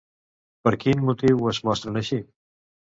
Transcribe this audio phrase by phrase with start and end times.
[0.67, 2.23] Per quin motiu es mostren així?